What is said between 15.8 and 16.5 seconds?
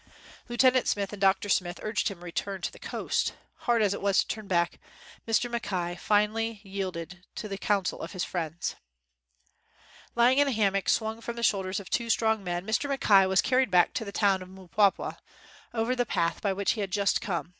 the path